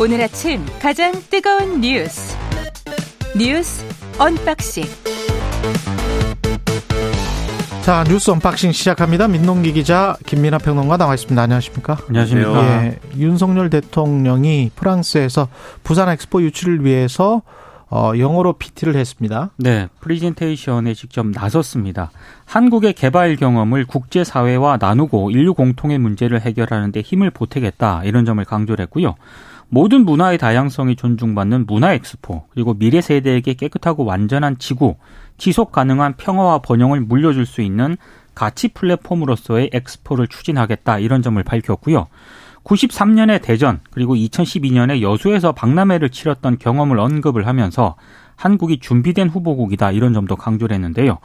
[0.00, 2.36] 오늘 아침 가장 뜨거운 뉴스
[3.36, 3.84] 뉴스
[4.16, 4.84] 언박싱
[7.82, 9.26] 자 뉴스 언박싱 시작합니다.
[9.26, 11.42] 민동기 기자 김민하 평론가 나와 있습니다.
[11.42, 11.98] 안녕하십니까?
[12.06, 12.84] 안녕하십니까?
[12.84, 15.48] 예, 윤석열 대통령이 프랑스에서
[15.82, 17.42] 부산 엑스포 유치를 위해서
[17.90, 19.50] 어, 영어로 PT를 했습니다.
[19.56, 22.10] 네, 프리젠테이션에 직접 나섰습니다.
[22.44, 28.82] 한국의 개발 경험을 국제사회와 나누고 인류 공통의 문제를 해결하는 데 힘을 보태겠다 이런 점을 강조를
[28.84, 29.16] 했고요.
[29.70, 34.96] 모든 문화의 다양성이 존중받는 문화 엑스포 그리고 미래 세대에게 깨끗하고 완전한 지구,
[35.36, 37.96] 지속 가능한 평화와 번영을 물려줄 수 있는
[38.34, 42.06] 가치 플랫폼으로서의 엑스포를 추진하겠다 이런 점을 밝혔고요.
[42.64, 47.96] 93년의 대전 그리고 2012년에 여수에서 박람회를 치렀던 경험을 언급을 하면서
[48.36, 51.18] 한국이 준비된 후보국이다 이런 점도 강조를 했는데요.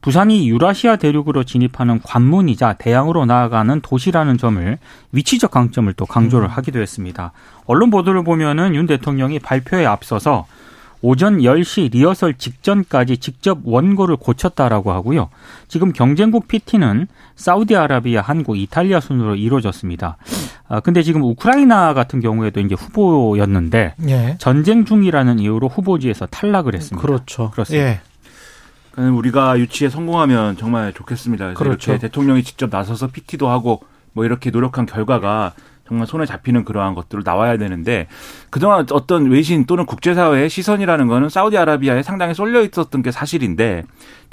[0.00, 4.78] 부산이 유라시아 대륙으로 진입하는 관문이자 대양으로 나아가는 도시라는 점을
[5.12, 7.32] 위치적 강점을 또 강조를 하기도 했습니다.
[7.66, 10.46] 언론 보도를 보면은 윤 대통령이 발표에 앞서서
[11.02, 15.30] 오전 10시 리허설 직전까지 직접 원고를 고쳤다라고 하고요.
[15.66, 20.18] 지금 경쟁국 PT는 사우디아라비아, 한국, 이탈리아 순으로 이루어졌습니다.
[20.68, 24.36] 아, 근데 지금 우크라이나 같은 경우에도 이제 후보였는데 예.
[24.38, 27.06] 전쟁 중이라는 이유로 후보지에서 탈락을 했습니다.
[27.06, 27.50] 그렇죠.
[27.50, 27.86] 그렇습니다.
[27.86, 28.00] 예.
[28.92, 31.46] 그러니까 우리가 유치에 성공하면 정말 좋겠습니다.
[31.46, 31.92] 그래서 그렇죠.
[31.92, 35.54] 이렇게 대통령이 직접 나서서 PT도 하고 뭐 이렇게 노력한 결과가
[35.90, 38.06] 정말 손에 잡히는 그러한 것들을 나와야 되는데
[38.48, 43.82] 그동안 어떤 외신 또는 국제사회의 시선이라는 거는 사우디아라비아에 상당히 쏠려 있었던 게 사실인데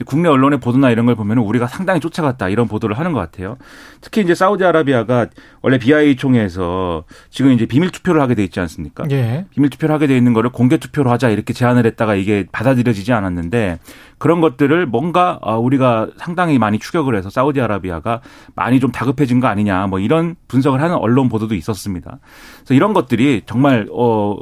[0.05, 3.57] 국내 언론의 보도나 이런 걸 보면 우리가 상당히 쫓아갔다 이런 보도를 하는 것 같아요.
[4.01, 5.27] 특히 이제 사우디아라비아가
[5.63, 9.05] 원래 BIA 총회에서 지금 이제 비밀 투표를 하게 돼 있지 않습니까?
[9.09, 9.47] 예.
[9.49, 13.79] 비밀 투표를 하게 돼 있는 거를 공개 투표로 하자 이렇게 제안을 했다가 이게 받아들여지지 않았는데
[14.17, 18.21] 그런 것들을 뭔가 어, 우리가 상당히 많이 추격을 해서 사우디아라비아가
[18.55, 22.19] 많이 좀 다급해진 거 아니냐 뭐 이런 분석을 하는 언론 보도도 있었습니다.
[22.57, 24.37] 그래서 이런 것들이 정말 어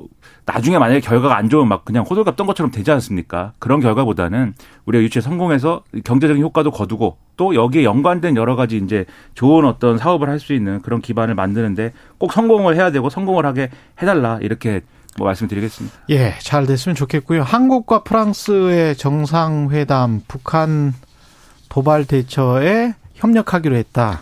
[0.45, 3.53] 나중에 만약에 결과가 안 좋으면 막 그냥 호들갑 떤 것처럼 되지 않습니까?
[3.57, 4.53] 그런 결과보다는
[4.85, 10.29] 우리가 유치에 성공해서 경제적인 효과도 거두고 또 여기에 연관된 여러 가지 이제 좋은 어떤 사업을
[10.29, 13.71] 할 수 있는 그런 기반을 만드는데 꼭 성공을 해야 되고 성공을 하게
[14.01, 14.81] 해달라 이렇게
[15.17, 15.95] 뭐 말씀드리겠습니다.
[16.09, 17.43] 예, 잘 됐으면 좋겠고요.
[17.43, 20.93] 한국과 프랑스의 정상회담 북한
[21.69, 24.21] 도발 대처에 협력하기로 했다.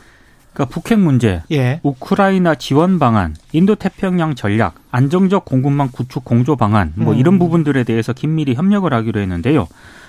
[0.53, 1.79] 그러니까 북핵 문제, 예.
[1.81, 7.17] 우크라이나 지원 방안, 인도 태평양 전략, 안정적 공급망 구축 공조 방안 뭐 음.
[7.19, 9.67] 이런 부분들에 대해서 긴밀히 협력을 하기로 했는데요.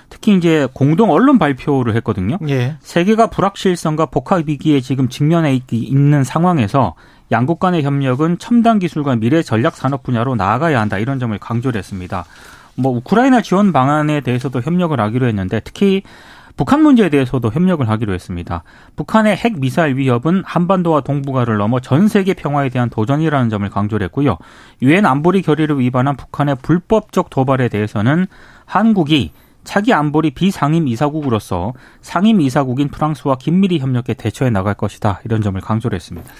[0.09, 2.37] 특히 이제 공동 언론 발표를 했거든요.
[2.47, 2.75] 예.
[2.81, 6.93] 세계가 불확실성과 복합 위기에 지금 직면해 있- 있는 상황에서
[7.31, 12.25] 양국 간의 협력은 첨단 기술과 미래 전략 산업 분야로 나아가야 한다 이런 점을 강조를 했습니다.
[12.75, 16.03] 뭐 우크라이나 지원 방안에 대해서도 협력을 하기로 했는데 특히
[16.57, 18.63] 북한 문제에 대해서도 협력을 하기로 했습니다.
[18.95, 24.37] 북한의 핵 미사일 위협은 한반도와 동북아를 넘어 전 세계 평화에 대한 도전이라는 점을 강조를 했고요.
[24.81, 28.27] 유엔 안보리 결의를 위반한 북한의 불법적 도발에 대해서는
[28.65, 29.31] 한국이
[29.65, 35.19] 차기 안보리 비상임 이사국으로서 상임 이사국인 프랑스와 긴밀히 협력해 대처해 나갈 것이다.
[35.25, 36.31] 이런 점을 강조를 했습니다.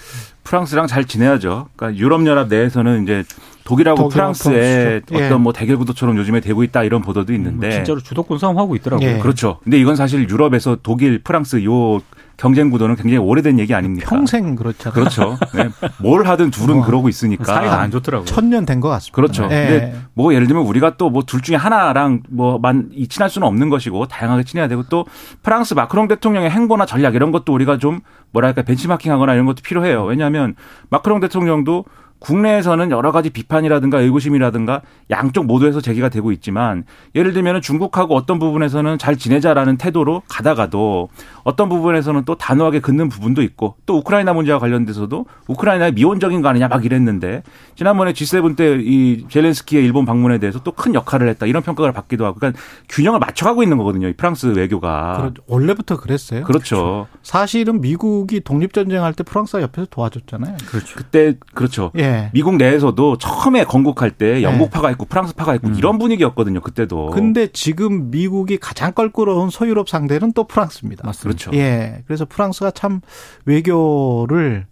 [0.44, 1.68] 프랑스랑 잘 지내야죠.
[1.76, 3.24] 그러니까 유럽연합 내에서는 이제
[3.64, 5.20] 독일하고 프랑스의 프랑스죠.
[5.20, 5.26] 예.
[5.26, 9.08] 어떤 뭐 대결 구도처럼 요즘에 되고 있다 이런 보도도 있는데 뭐 진짜로 주도권 싸움하고 있더라고요.
[9.08, 9.18] 예.
[9.18, 9.58] 그렇죠.
[9.64, 12.00] 근데 이건 사실 유럽에서 독일, 프랑스 요
[12.36, 14.10] 경쟁 구도는 굉장히 오래된 얘기 아닙니까?
[14.10, 14.92] 평생 그렇잖아요.
[14.94, 15.38] 그렇죠.
[15.54, 15.70] 네.
[15.98, 17.44] 뭘 하든 둘은 뭐, 그러고 있으니까.
[17.44, 18.26] 사이가 안 좋더라고요.
[18.26, 19.14] 천년 된 것 같습니다.
[19.16, 19.44] 그렇죠.
[19.44, 19.48] 예.
[19.48, 23.70] 근데 뭐 예를 들면 우리가 또 뭐 둘 중에 하나랑 뭐만 이 친할 수는 없는
[23.70, 25.06] 것이고 다양하게 친해야 되고 또
[25.42, 28.00] 프랑스 마크롱 대통령의 행보나 전략 이런 것도 우리가 좀
[28.32, 30.04] 뭐랄까 벤치마킹하거나 이런 것도 필요해요.
[30.04, 30.54] 왜냐하면
[30.90, 31.84] 마크롱 대통령도
[32.18, 36.84] 국내에서는 여러 가지 비판이라든가 의구심이라든가 양쪽 모두에서 제기가 되고 있지만
[37.14, 41.08] 예를 들면 중국하고 어떤 부분에서는 잘 지내자라는 태도로 가다가도
[41.44, 46.68] 어떤 부분에서는 또 단호하게 긋는 부분도 있고 또 우크라이나 문제와 관련돼서도 우크라이나의 미온적인 거 아니냐
[46.68, 47.42] 막 이랬는데
[47.74, 52.24] 지난번에 G7 때 이 젤렌스키의 일본 방문에 대해서 또 큰 역할을 했다 이런 평가를 받기도
[52.26, 52.60] 하고 그러니까
[52.90, 56.44] 균형을 맞춰가고 있는 거거든요 이 프랑스 외교가 그렇- 원래부터 그랬어요.
[56.44, 60.56] 그렇죠 사실은 미국이 독립전쟁할 때 프랑스가 옆에서 도와줬잖아요.
[60.68, 60.96] 그렇죠.
[60.96, 62.05] 그때 그렇죠 예.
[62.32, 68.58] 미국 내에서도 처음에 건국할 때 영국파가 있고 프랑스파가 있고 이런 분위기였거든요 그때도 근데 지금 미국이
[68.58, 71.10] 가장 껄끄러운 서유럽 상대는 또 프랑스입니다.
[71.20, 72.02] 그렇죠 예.
[72.06, 73.00] 그래서 프랑스가 참
[73.44, 74.66] 외교를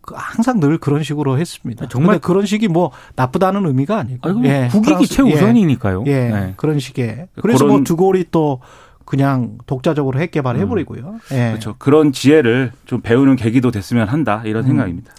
[0.00, 1.88] 그 항상 늘 그런 식으로 했습니다.
[1.88, 4.28] 정말 정말 그런 식이 뭐 나쁘다는 의미가 아니고.
[4.28, 4.68] 아이고, 예.
[4.70, 6.04] 국익이 프랑스- 최우선이니까요.
[6.06, 6.12] 예.
[6.12, 6.28] 예.
[6.28, 6.54] 네.
[6.56, 7.28] 그런 식의.
[7.40, 8.60] 그래서 뭐 두골이 또
[9.06, 11.16] 그냥 독자적으로 핵 개발 해 버리고요.
[11.32, 11.48] 예.
[11.50, 15.12] 그렇죠 그런 지혜를 좀 배우는 계기도 됐으면 한다 이런 생각입니다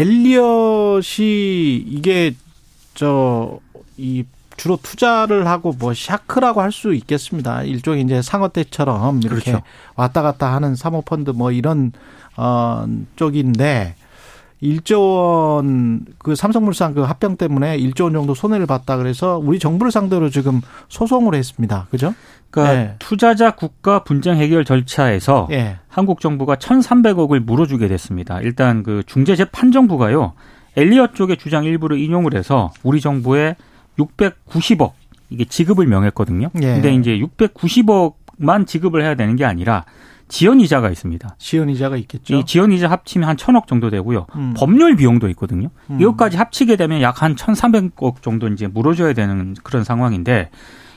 [0.00, 2.34] 엘리엇이 이게
[2.94, 3.60] 저
[3.96, 4.24] 이
[4.56, 7.62] 주로 투자를 하고 뭐 샤크라고 할 수 있겠습니다.
[7.62, 9.64] 일종의 이제 상어 때처럼 이렇게 그렇죠.
[9.94, 11.92] 왔다 갔다 하는 사모펀드 뭐 이런
[12.36, 13.94] 어 쪽인데
[14.62, 19.92] 1조 원 그 삼성물산 그 합병 때문에 1조 원 정도 손해를 봤다 그래서 우리 정부를
[19.92, 21.86] 상대로 지금 소송을 했습니다.
[21.90, 22.14] 그죠?
[22.50, 22.94] 그러니까 네.
[22.98, 25.76] 투자자 국가 분쟁 해결 절차에서 네.
[25.88, 28.40] 한국 정부가 1,300억을 물어주게 됐습니다.
[28.40, 30.32] 일단 그 중재 재판정부가요.
[30.76, 33.54] 엘리엇 쪽의 주장 일부를 인용을 해서 우리 정부에
[33.98, 34.92] 690억
[35.30, 36.50] 이게 지급을 명했거든요.
[36.56, 36.74] 예.
[36.74, 39.84] 근데 이제 690억만 지급을 해야 되는 게 아니라
[40.28, 41.36] 지연 이자가 있습니다.
[41.38, 42.34] 지연 이자가 있겠죠.
[42.34, 44.26] 이 지연 이자 합치면 한 천억 정도 되고요.
[44.34, 44.54] 음.
[44.56, 45.68] 법률 비용도 있거든요.
[45.90, 46.00] 음.
[46.00, 50.50] 이것까지 합치게 되면 약 한 천삼백 억 정도 이제 물어줘야 되는 그런 상황인데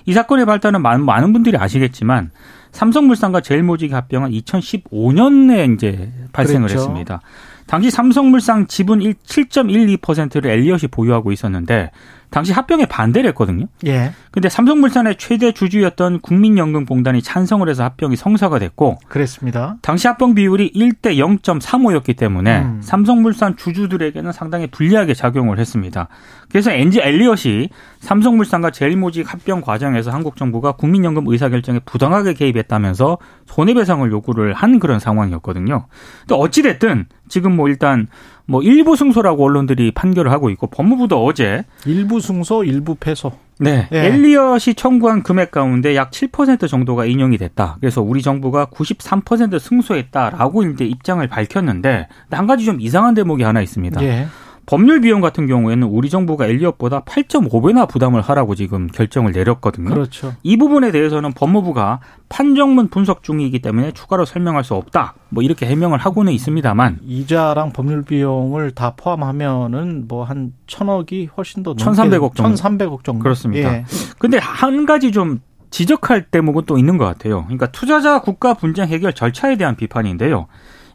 [0.06, 2.32] 이 사건의 발단은 많은, 많은 분들이 아시겠지만
[2.72, 6.80] 삼성물산과 제일모직 합병은 2015년에 이제 발생을 그랬죠.
[6.82, 7.22] 했습니다.
[7.68, 11.92] 당시 삼성물산 지분 7.12%를 엘리엇이 보유하고 있었는데
[12.30, 13.66] 당시 합병에 반대를 했거든요.
[13.86, 14.12] 예.
[14.32, 19.78] 근데 삼성물산의 최대 주주였던 국민연금공단이 찬성을 해서 합병이 성사가 됐고 그랬습니다.
[19.82, 22.80] 당시 합병 비율이 1대 0.35였기 때문에 음.
[22.82, 26.08] 삼성물산 주주들에게는 상당히 불리하게 작용을 했습니다.
[26.50, 33.18] 그래서 엔지 엘리엇이 삼성물산과 제일모직 합병 과정에서 한국 정부가 국민연금 의사결정에 부당하게 개입했다면서
[33.48, 35.88] 손해배상을 요구를 한 그런 상황이었거든요.
[36.22, 38.08] 근데 어찌 됐든 지금 뭐 일단
[38.50, 43.32] 뭐 일부 승소라고 언론들이 판결을 하고 있고 법무부도 어제 일부 승소, 일부 패소.
[43.60, 43.88] 네.
[43.92, 44.06] 예.
[44.06, 47.78] 엘리엇이 청구한 금액 가운데 약 7% 정도가 인용이 됐다.
[47.80, 54.02] 그래서 우리 정부가 93% 승소했다라고 이제 입장을 밝혔는데 한 가지 좀 이상한 대목이 하나 있습니다.
[54.04, 54.28] 예.
[54.70, 59.90] 법률 비용 같은 경우에는 우리 정부가 엘리엇보다 8.5배나 부담을 하라고 지금 결정을 내렸거든요.
[59.90, 60.36] 그렇죠.
[60.44, 65.16] 이 부분에 대해서는 법무부가 판정문 분석 중이기 때문에 추가로 설명할 수 없다.
[65.30, 71.74] 뭐 이렇게 해명을 하고는 있습니다만 이자랑 법률 비용을 다 포함하면은 뭐 한 천억이 훨씬 더
[71.74, 72.54] 1,300억 정도.
[72.54, 73.24] 1,300억 정도.
[73.24, 73.74] 그렇습니다.
[73.74, 73.86] 예.
[74.20, 77.46] 근데 한 가지 좀 지적할 대목은 또 있는 것 같아요.
[77.46, 80.46] 그러니까 투자자 국가 분쟁 해결 절차에 대한 비판인데요.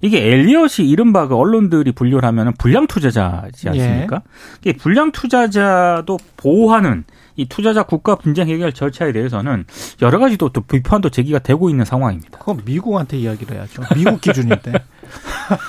[0.05, 4.17] 이게 엘리엇이 이른바 그 언론들이 분류를 하면은 불량 투자자지 않습니까?
[4.17, 4.21] 예.
[4.61, 7.05] 이게 불량 투자자도 보호하는
[7.37, 9.65] 이 투자자 국가 분쟁 해결 절차에 대해서는
[10.03, 12.39] 여러 가지 또, 또 비판도 제기가 되고 있는 상황입니다.
[12.39, 13.83] 그건 미국한테 이야기를 해야죠.
[13.97, 14.73] 미국 기준인데.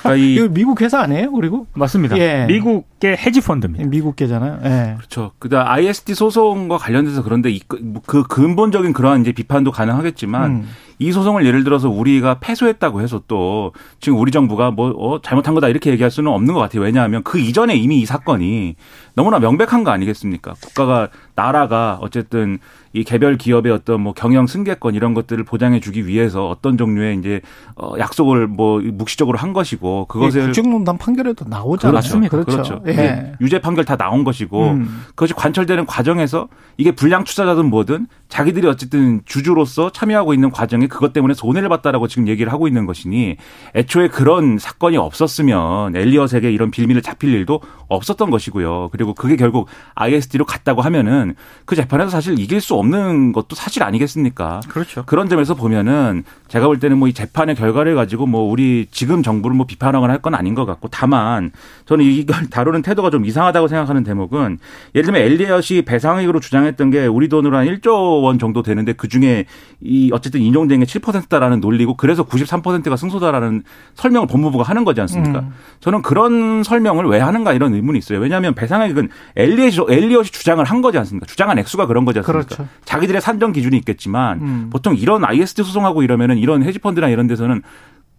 [0.04, 1.32] 아, 이 미국 회사 아니에요?
[1.32, 2.18] 그리고 맞습니다.
[2.18, 2.44] 예.
[2.46, 3.84] 미국 계 헤지 펀드입니다.
[3.86, 4.60] 미국계잖아요.
[4.64, 4.94] 예.
[4.96, 5.32] 그렇죠.
[5.38, 10.68] 그다음 IST 소송과 관련돼서 그런데 그, 그 근본적인 그러한 이제 비판도 가능하겠지만 음.
[10.98, 15.68] 이 소송을 예를 들어서 우리가 패소했다고 해서 또 지금 우리 정부가 뭐 어, 잘못한 거다
[15.68, 16.82] 이렇게 얘기할 수는 없는 것 같아요.
[16.82, 18.76] 왜냐하면 그 이전에 이미 이 사건이
[19.14, 20.54] 너무나 명백한 거 아니겠습니까?
[20.62, 22.58] 국가가 나라가 어쨌든
[22.94, 27.42] 이 개별 기업의 어떤 뭐 경영 승계권 이런 것들을 보장해 주기 위해서 어떤 종류의 이제
[27.76, 32.00] 어 약속을 뭐 묵시적으로 한 것이고 그것을 예, 국정농단 판결에도 나오잖아요.
[32.00, 32.20] 그렇죠.
[32.20, 32.46] 그렇죠.
[32.46, 32.82] 그렇죠.
[32.86, 33.32] 예.
[33.40, 35.02] 유죄 판결 다 나온 것이고 음.
[35.08, 41.34] 그것이 관철되는 과정에서 이게 불량 투자자든 뭐든 자기들이 어쨌든 주주로서 참여하고 있는 과정에 그것 때문에
[41.34, 43.36] 손해를 봤다라고 지금 얘기를 하고 있는 것이니
[43.74, 48.90] 애초에 그런 사건이 없었으면 엘리엇에게 이런 빌미를 잡힐 일도 없었던 것이고요.
[48.92, 51.34] 그리고 그게 결국 ISD로 갔다고 하면은
[51.64, 54.60] 그 재판에서 사실 이길 수 없는 것도 사실 아니겠습니까?
[54.68, 55.04] 그렇죠.
[55.06, 59.56] 그런 점에서 보면은 제가 볼 때는 뭐 이 재판의 결과를 가지고 뭐 우리 지금 정부를
[59.56, 61.52] 뭐 비판하거나 할 건 아닌 것 같고 다만
[61.84, 64.58] 저는 이걸 다루는 태도가 좀 이상하다고 생각하는 대목은
[64.94, 69.46] 예를 들면 엘리엇이 배상액으로 주장했던 게 우리 돈으로 한 1조 원 정도 되는데 그 중에
[69.80, 73.62] 이 어쨌든 인용된 게 7%다라는 논리고 그래서 93%가 승소다라는
[73.94, 75.40] 설명을 법무부가 하는 거지 않습니까?
[75.40, 75.52] 음.
[75.80, 78.18] 저는 그런 설명을 왜 하는가 이런 의문이 있어요.
[78.18, 81.26] 왜냐하면 배상액은 엘리엇이, 엘리엇이 주장을 한 거지 않습니까?
[81.26, 82.44] 주장한 액수가 그런 거지 않습니까?
[82.44, 82.68] 그렇죠.
[82.84, 84.70] 자기들의 산정 기준이 있겠지만 음.
[84.70, 87.62] 보통 이런 IST 소송하고 이러면은 이런 헤지펀드나 이런 데서는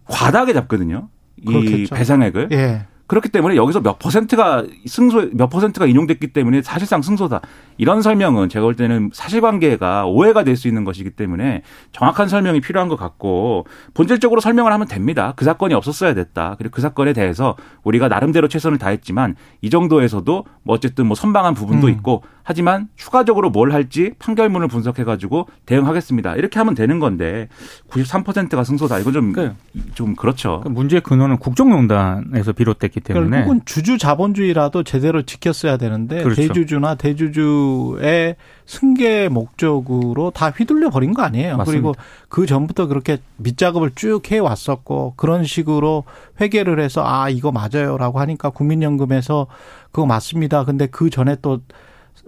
[0.06, 1.08] 과다하게 잡거든요.
[1.36, 2.48] 이 배상액을.
[2.52, 2.86] 예.
[3.08, 7.40] 그렇기 때문에 여기서 몇 퍼센트가 승소 몇 퍼센트가 인용됐기 때문에 사실상 승소다.
[7.78, 12.88] 이런 설명은 제가 볼 때는 사실관계가 오해가 될 수 있는 것이기 때문에 정확한 설명이 필요한
[12.88, 15.32] 것 같고 본질적으로 설명을 하면 됩니다.
[15.36, 16.56] 그 사건이 없었어야 됐다.
[16.58, 21.86] 그리고 그 사건에 대해서 우리가 나름대로 최선을 다했지만 이 정도에서도 뭐 어쨌든 뭐 선방한 부분도
[21.86, 21.92] 음.
[21.92, 26.36] 있고 하지만 추가적으로 뭘 할지 판결문을 분석해 가지고 대응하겠습니다.
[26.36, 27.48] 이렇게 하면 되는 건데
[27.90, 28.98] 93%가 승소다.
[28.98, 29.56] 이건 좀좀
[29.88, 30.60] 그좀 그렇죠.
[30.62, 36.40] 그 문제의 근원은 국정농단에서 비롯됐기 때문에 결국은 주주 자본주의라도 제대로 지켰어야 되는데 그렇죠.
[36.40, 41.56] 대주주나 대주주 정부의 승계 목적으로 다 휘둘려 버린 거 아니에요.
[41.56, 41.70] 맞습니다.
[41.70, 41.94] 그리고
[42.28, 46.04] 그 전부터 그렇게 밑작업을 쭉 해 왔었고 그런 식으로
[46.40, 49.46] 회계를 해서 아 이거 맞아요라고 하니까 국민연금에서
[49.90, 50.64] 그거 맞습니다.
[50.64, 51.60] 근데 그 전에 또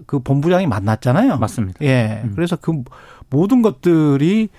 [0.07, 1.37] 그 본부장이 만났잖아요.
[1.37, 1.79] 맞습니다.
[1.83, 2.21] 예.
[2.23, 2.31] 음.
[2.33, 2.81] 그래서 그
[3.29, 4.49] 모든 것들이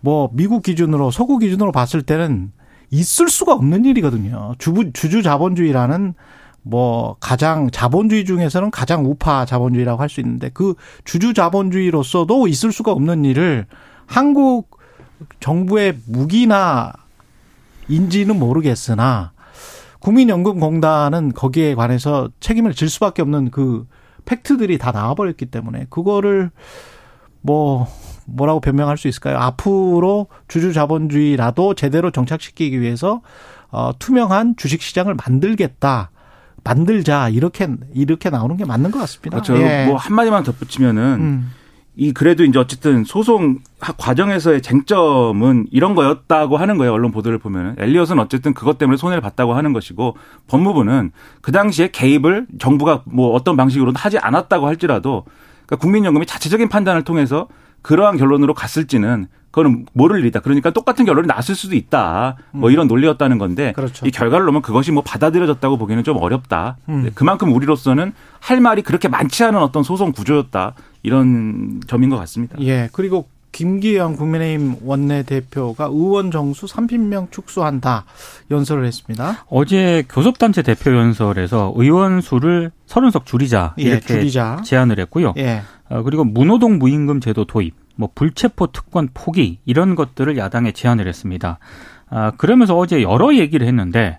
[0.00, 2.52] 뭐 미국 기준으로 서구 기준으로 봤을 때는
[2.90, 4.54] 있을 수가 없는 일이거든요.
[4.58, 6.14] 주부 주주 자본주의라는
[6.62, 12.92] 뭐 가장 자본주의 중에서는 가장 우파 자본주의라고 할 수 있는데 그 주주 자본주의로서도 있을 수가
[12.92, 13.66] 없는 일을
[14.06, 14.78] 한국
[15.40, 16.92] 정부의 무기나
[17.88, 19.32] 인지는 모르겠으나
[20.00, 23.86] 국민연금공단은 거기에 관해서 책임을 질 수밖에 없는 그
[24.24, 26.50] 팩트들이 다 나와버렸기 때문에 그거를
[27.40, 27.86] 뭐
[28.26, 29.38] 뭐라고 변명할 수 있을까요?
[29.38, 33.20] 앞으로 주주 자본주의라도 제대로 정착시키기 위해서
[33.70, 36.10] 어 투명한 주식 시장을 만들겠다.
[36.64, 39.40] 만들자 이렇게 이렇게 나오는 게 맞는 것 같습니다.
[39.40, 39.56] 그렇죠.
[39.62, 39.86] 예.
[39.86, 41.50] 뭐 한마디만 덧붙이면은 음.
[41.94, 46.92] 이 그래도 이제 어쨌든 소송 과정에서의 쟁점은 이런 거였다고 하는 거예요.
[46.94, 50.16] 언론 보도를 보면 엘리엇은 어쨌든 그것 때문에 손해를 봤다고 하는 것이고
[50.46, 55.24] 법무부는 그 당시에 개입을 정부가 뭐 어떤 방식으로든 하지 않았다고 할지라도
[55.66, 57.48] 그러니까 국민연금이 자체적인 판단을 통해서
[57.82, 60.40] 그러한 결론으로 갔을지는 그거는 모를 일이다.
[60.40, 62.36] 그러니까 똑같은 결론이 났을 수도 있다.
[62.50, 62.72] 뭐 음.
[62.72, 64.06] 이런 논리였다는 건데 그렇죠.
[64.06, 66.78] 이 결과를 놓으면 그것이 뭐 받아들여졌다고 보기는 좀 어렵다.
[66.88, 67.10] 음.
[67.14, 70.74] 그만큼 우리로서는 할 말이 그렇게 많지 않은 어떤 소송 구조였다.
[71.02, 72.56] 이런 점인 것 같습니다.
[72.60, 72.88] 예.
[72.92, 78.06] 그리고 김기현 국민의힘 원내대표가 의원 정수 30명 축소한다
[78.50, 79.44] 연설을 했습니다.
[79.48, 84.62] 어제 교섭단체 대표 연설에서 의원 수를 30석 줄이자 예, 이렇게 예, 줄이자.
[84.64, 85.34] 제안을 했고요.
[85.36, 85.62] 예.
[85.90, 91.58] 어, 그리고 문호동 무임금 제도 도입, 뭐 불체포 특권 포기 이런 것들을 야당에 제안을 했습니다.
[92.08, 94.18] 아, 그러면서 어제 여러 얘기를 했는데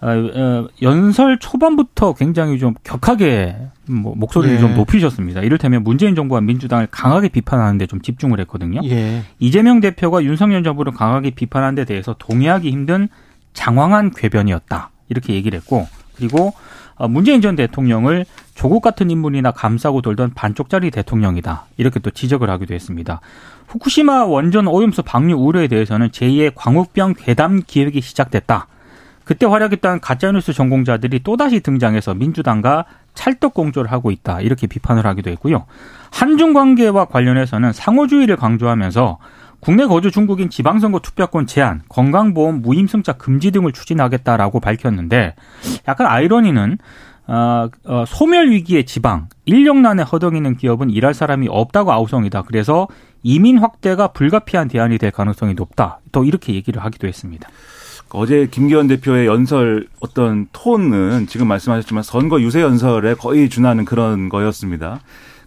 [0.00, 3.56] 어, 어, 연설 초반부터 굉장히 좀 격하게
[3.88, 4.60] 뭐 목소리를 예.
[4.60, 5.40] 좀 높이셨습니다.
[5.40, 8.80] 이를테면 문재인 정부와 민주당을 강하게 비판하는데 좀 집중을 했거든요.
[8.84, 9.22] 예.
[9.38, 13.08] 이재명 대표가 윤석열 정부를 강하게 비판하는 데 대해서 동의하기 힘든
[13.54, 14.90] 장황한 궤변이었다.
[15.08, 16.52] 이렇게 얘기를 했고 그리고 어,
[17.08, 18.24] 문재인 전 대통령을
[18.54, 21.64] 조국 같은 인물이나 감싸고 돌던 반쪽짜리 대통령이다.
[21.76, 23.20] 이렇게 또 지적을 하기도 했습니다.
[23.68, 28.68] 후쿠시마 원전 오염수 방류 우려에 대해서는 제2의 광우병 괴담 기획이 시작됐다.
[29.24, 32.84] 그때 활약했던 가짜뉴스 전공자들이 또다시 등장해서 민주당과
[33.14, 34.40] 찰떡 공조를 하고 있다.
[34.40, 35.64] 이렇게 비판을 하기도 했고요.
[36.12, 39.18] 한중 관계와 관련해서는 상호주의를 강조하면서
[39.64, 45.34] 국내 거주 중국인 지방선거 투표권 제한, 건강보험 무임승차 금지 등을 추진하겠다라고 밝혔는데
[45.88, 46.76] 약간 아이러니는
[47.26, 52.42] 어, 어, 소멸 위기의 지방, 인력난에 허덕이는 기업은 일할 사람이 없다고 아우성이다.
[52.42, 52.86] 그래서
[53.22, 56.00] 이민 확대가 불가피한 대안이 될 가능성이 높다.
[56.12, 57.48] 또 이렇게 얘기를 하기도 했습니다.
[58.10, 65.00] 어제 김기현 대표의 연설 어떤 톤은 지금 말씀하셨지만 선거 유세 연설에 거의 준하는 그런 거였습니다.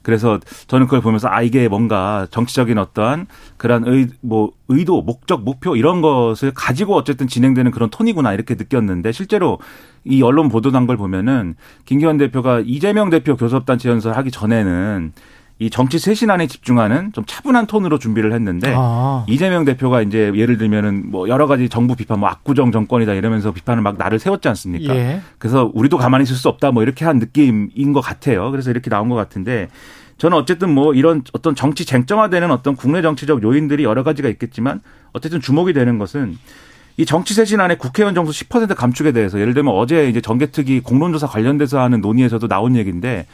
[0.08, 5.76] 그래서 저는 그걸 보면서 아 이게 뭔가 정치적인 어떠한 그런 의 뭐 의도, 목적, 목표
[5.76, 9.60] 이런 것을 가지고 어쨌든 진행되는 그런 톤이구나 이렇게 느꼈는데 실제로
[10.06, 15.12] 이 언론 보도난 걸 보면은 김기현 대표가 이재명 대표 교섭단체 연설 하기 전에는
[15.60, 19.26] 이 정치 쇄신안에 집중하는 좀 차분한 톤으로 준비를 했는데 아.
[19.28, 23.82] 이재명 대표가 이제 예를 들면은 뭐 여러 가지 정부 비판 뭐 압구정 정권이다 이러면서 비판을
[23.82, 24.96] 막 나를 세웠지 않습니까?
[24.96, 25.22] 예.
[25.40, 28.52] 그래서 우리도 가만히 있을 수 없다 뭐 이렇게 한 느낌인 것 같아요.
[28.52, 29.70] 그래서 이렇게 나온 것 같은데
[30.20, 35.42] 저는 어쨌든 뭐 이런 어떤 정치 쟁점화되는 어떤 국내 정치적 요인들이 여러 가지가 있겠지만 어쨌든
[35.42, 36.38] 주목이 되는 것은
[37.00, 41.28] 이 정치 쇄신 안에 국회의원 정수 10% 감축에 대해서 예를 들면 어제 이제 정개특위 공론조사
[41.28, 43.28] 관련돼서 하는 논의에서도 나온 얘기인데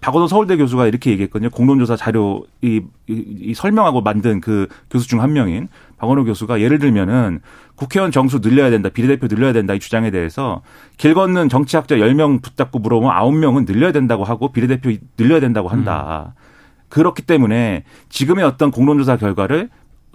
[0.00, 1.48] 박원호 서울대 교수가 이렇게 얘기했거든요.
[1.48, 6.78] 공론조사 자료 이, 이, 이 설명하고 만든 그 교수 중 한 명인 박원호 교수가 예를
[6.78, 7.40] 들면은
[7.74, 10.60] 국회의원 정수 늘려야 된다, 비례대표 늘려야 된다 이 주장에 대해서
[10.98, 16.34] 길 걷는 정치학자 10명 붙잡고 물어보면 9명은 늘려야 된다고 하고 비례대표 늘려야 된다고 한다.
[16.36, 16.42] 음.
[16.90, 19.70] 그렇기 때문에 지금의 어떤 공론조사 결과를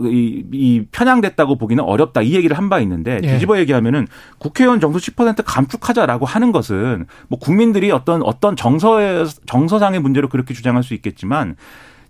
[0.05, 3.33] 이, 이 편향됐다고 보기는 어렵다 이 얘기를 한 바 있는데 예.
[3.33, 10.29] 뒤집어 얘기하면은 국회의원 정수 10% 감축하자라고 하는 것은 뭐 국민들이 어떤 어떤 정서의 정서상의 문제로
[10.29, 11.57] 그렇게 주장할 수 있겠지만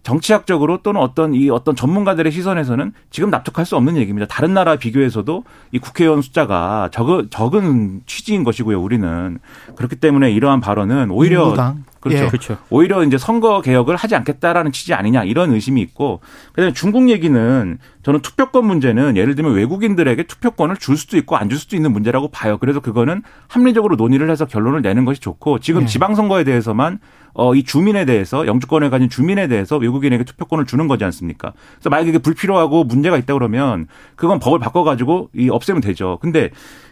[0.04, 4.26] 정치학적으로 또는 어떤 이 어떤 전문가들의 시선에서는 지금 납득할 수 없는 얘기입니다.
[4.28, 8.82] 다른 나라 비교해서도 이 국회의원 숫자가 적은 적은 취지인 것이고요.
[8.82, 9.38] 우리는
[9.76, 11.84] 그렇기 때문에 이러한 발언은 오히려 민주당.
[12.02, 12.26] 그렇죠.
[12.26, 12.28] 예.
[12.28, 12.58] 그렇죠.
[12.70, 16.20] 오히려 이제 선거 개혁을 하지 않겠다라는 취지 아니냐 이런 의심이 있고
[16.54, 21.60] 그다음에 중국 얘기는 저는 투표권 문제는 예를 들면 외국인들에게 투표권을 줄 수도 있고 안 줄
[21.60, 22.58] 수도 있는 문제라고 봐요.
[22.58, 25.86] 그래서 그거는 합리적으로 논의를 해서 결론을 내는 것이 좋고 지금 예.
[25.86, 27.00] 지방선거에 대해서만
[27.34, 31.54] 어, 이 주민에 대해서 영주권을 가진 주민에 대해서 외국인에게 투표권을 주는 거지 않습니까?
[31.76, 36.18] 그래서 만약에 이게 불필요하고 문제가 있다 그러면 그건 법을 바꿔가지고 이 없애면 되죠.
[36.22, 36.50] 근데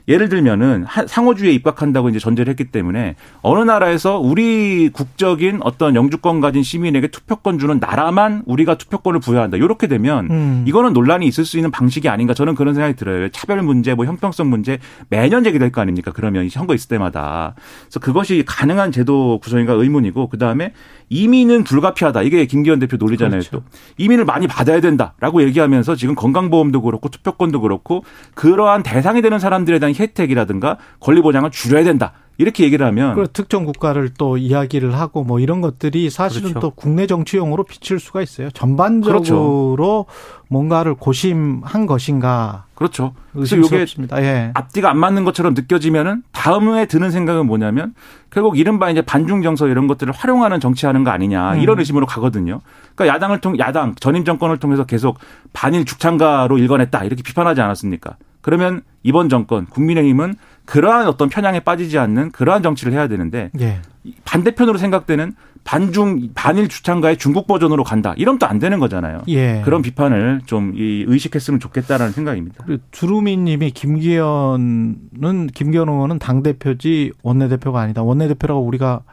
[0.09, 6.63] 예를 들면은 상호주의에 입각한다고 이제 전제를 했기 때문에 어느 나라에서 우리 국적인 어떤 영주권 가진
[6.63, 9.57] 시민에게 투표권 주는 나라만 우리가 투표권을 부여한다.
[9.57, 10.65] 이렇게 되면 음.
[10.67, 13.29] 이거는 논란이 있을 수 있는 방식이 아닌가 저는 그런 생각이 들어요.
[13.29, 16.11] 차별 문제, 뭐 형평성 문제 매년 제기될 거 아닙니까?
[16.13, 17.53] 그러면 이 선거 있을 때마다.
[17.83, 20.73] 그래서 그것이 가능한 제도 구성인가 의문이고 그 다음에
[21.09, 22.23] 이민은 불가피하다.
[22.23, 23.41] 이게 김기현 대표 논리잖아요.
[23.41, 23.57] 그렇죠.
[23.57, 23.63] 또
[23.97, 29.93] 이민을 많이 받아야 된다라고 얘기하면서 지금 건강보험도 그렇고 투표권도 그렇고 그러한 대상이 되는 사람들에 대한
[29.99, 32.13] 혜택이라든가 권리 보장을 줄여야 된다.
[32.39, 36.59] 이렇게 얘기를 하면 그 특정 국가를 또 이야기를 하고 뭐 이런 것들이 사실은 그렇죠.
[36.61, 38.49] 또 국내 정치용으로 비칠 수가 있어요.
[38.51, 40.05] 전반적으로 그렇죠.
[40.47, 42.63] 뭔가를 고심한 것인가.
[42.75, 43.13] 그렇죠.
[43.33, 44.51] 그래서 이게 예.
[44.53, 47.93] 앞뒤가 안 맞는 것처럼 느껴지면은 다음에 드는 생각은 뭐냐면
[48.29, 51.79] 결국 이른바 이제 반중 정서 이런 것들을 활용하는 정치하는 거 아니냐 이런 음.
[51.79, 52.61] 의심으로 가거든요.
[52.95, 55.19] 그러니까 야당을 통 야당 전임 정권을 통해서 계속
[55.51, 58.15] 반일 죽창가로 일관했다 이렇게 비판하지 않았습니까?
[58.49, 60.33] 그러면 이번 정권 국민의힘은
[60.65, 63.79] 그러한 어떤 편향에 빠지지 않는 그러한 정치를 해야 되는데 예.
[64.25, 68.15] 반대편으로 생각되는 반중 반일 주창가의 중국 버전으로 간다.
[68.17, 69.21] 이러면 또 안 되는 거잖아요.
[69.27, 69.61] 예.
[69.63, 72.65] 그런 비판을 좀 의식했으면 좋겠다라는 생각입니다.
[72.91, 78.01] 두루미님이 김기현은 김기현 의원은 당 대표지 원내 대표가 아니다.
[78.01, 79.03] 원내 대표라고 우리가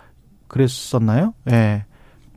[0.48, 1.34] 그랬었나요?
[1.50, 1.84] 예.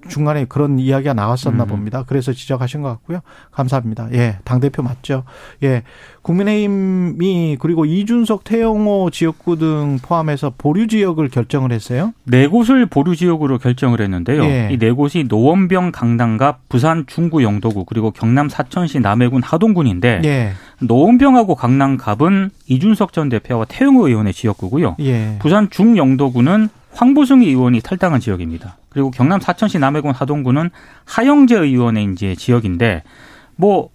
[0.08, 1.68] 중간에 그런 이야기가 나왔었나 음.
[1.68, 2.04] 봅니다.
[2.08, 3.20] 그래서 지적하신 것 같고요.
[3.52, 4.10] 감사합니다.
[4.14, 5.24] 예, 당대표 맞죠.
[5.64, 5.84] 예.
[6.22, 12.14] 국민의힘이 그리고 이준석 태영호 지역구 등 포함해서 보류 지역을 결정을 했어요.
[12.24, 14.44] 네 곳을 보류 지역으로 결정을 했는데요.
[14.44, 14.70] 예.
[14.72, 20.52] 이네 곳이 노원병 강남갑, 부산 중구 영도구, 그리고 경남 사천시 남해군 하동군인데 예.
[20.82, 24.96] 노원병하고 강남갑은 이준석 전 대표와 태영호 의원의 지역구고요.
[25.00, 25.38] 예.
[25.40, 28.78] 부산 중영도구는 황보승 의원이 탈당한 지역입니다.
[28.90, 30.70] 그리고 경남 사천시 남해군 하동구는
[31.06, 33.04] 하영재 의원의 이제 지역인데
[33.56, 33.90] 뭐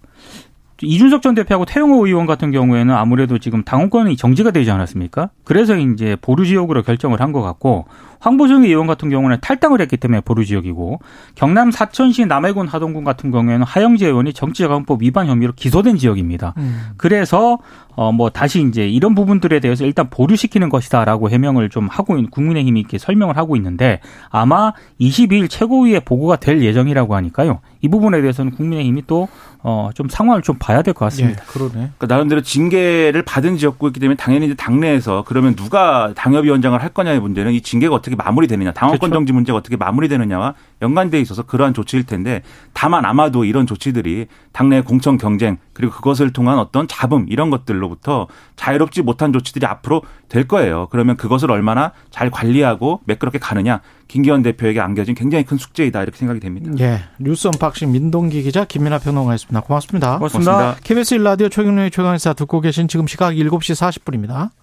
[0.83, 5.31] 이준석 전 대표하고 태영호 의원 같은 경우에는 아무래도 지금 당원권이 정지가 되지 않았습니까?
[5.45, 7.87] 그래서 이제 보류 지역으로 결정을 한 것 같고
[8.21, 11.01] 황보승 의원 같은 경우는 탈당을 했기 때문에 보류 지역이고
[11.35, 16.55] 경남 사천시 남해군 하동군 같은 경우에는 하영재 의원이 정치자금법 위반 혐의로 기소된 지역입니다.
[16.57, 16.81] 음.
[16.97, 17.59] 그래서
[17.97, 22.97] 어뭐 다시 이제 이런 부분들에 대해서 일단 보류시키는 것이다라고 해명을 좀 하고 있는 국민의힘이 이렇게
[22.99, 27.61] 설명을 하고 있는데 아마 22일 최고위에 보고가 될 예정이라고 하니까요.
[27.83, 29.29] 이 부분에 대해서는 국민의힘이 또
[29.63, 31.43] 어, 좀 상황을 좀 봐야 될 것 같습니다.
[31.43, 31.73] 예, 그러네.
[31.73, 37.53] 그러니까 나름대로 징계를 받은 지역구이기 때문에 당연히 이제 당내에서 그러면 누가 당협위원장을 할 거냐의 문제는
[37.55, 39.15] 이 징계가 어떻게 마무리되느냐, 당원권 그렇죠.
[39.15, 45.19] 정지 문제가 어떻게 마무리되느냐와 연관돼 있어서 그러한 조치일 텐데 다만 아마도 이런 조치들이 당내 공천
[45.19, 50.87] 경쟁 그리고 그것을 통한 어떤 잡음 이런 것들로부터 자유롭지 못한 조치들이 앞으로 될 거예요.
[50.93, 56.39] 그러면 그것을 얼마나 잘 관리하고 매끄럽게 가느냐 김기현 대표에게 안겨진 굉장히 큰 숙제이다 이렇게 생각이
[56.39, 56.71] 됩니다.
[56.79, 57.01] 예.
[57.19, 59.63] 뉴스 언박싱 민동기 기자 김민하 평론가였습니다.
[59.63, 60.19] 고맙습니다.
[60.19, 60.77] 고맙습니다.
[60.85, 64.51] KBS 1라디오 최경영의 최강시사 듣고 계신 지금 시각 7시 40분입니다.